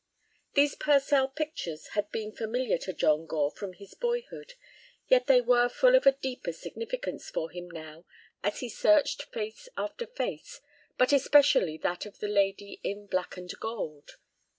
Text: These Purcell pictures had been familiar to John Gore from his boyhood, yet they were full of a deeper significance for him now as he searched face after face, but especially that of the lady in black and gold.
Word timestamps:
These 0.55 0.73
Purcell 0.77 1.27
pictures 1.27 1.89
had 1.89 2.09
been 2.11 2.31
familiar 2.31 2.79
to 2.79 2.91
John 2.91 3.27
Gore 3.27 3.51
from 3.51 3.73
his 3.73 3.93
boyhood, 3.93 4.55
yet 5.07 5.27
they 5.27 5.41
were 5.41 5.69
full 5.69 5.93
of 5.95 6.07
a 6.07 6.11
deeper 6.17 6.51
significance 6.53 7.29
for 7.29 7.51
him 7.51 7.69
now 7.69 8.05
as 8.41 8.61
he 8.61 8.67
searched 8.67 9.21
face 9.31 9.69
after 9.77 10.07
face, 10.07 10.59
but 10.97 11.13
especially 11.13 11.77
that 11.77 12.07
of 12.07 12.17
the 12.17 12.27
lady 12.27 12.79
in 12.81 13.05
black 13.05 13.37
and 13.37 13.53
gold. 13.59 14.15